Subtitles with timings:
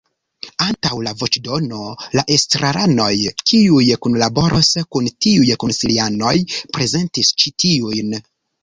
[0.67, 1.81] Antaŭ la voĉdono
[2.19, 3.11] la estraranoj,
[3.53, 6.37] kiuj kunlaboros kun tiuj konsilianoj,
[6.79, 8.23] prezentis ĉi tiujn.